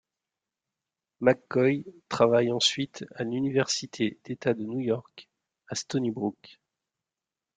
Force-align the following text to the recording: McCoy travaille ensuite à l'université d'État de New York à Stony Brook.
McCoy 1.19 1.85
travaille 2.09 2.51
ensuite 2.51 3.05
à 3.17 3.23
l'université 3.23 4.17
d'État 4.23 4.55
de 4.55 4.63
New 4.63 4.79
York 4.79 5.29
à 5.69 5.75
Stony 5.75 6.09
Brook. 6.09 6.59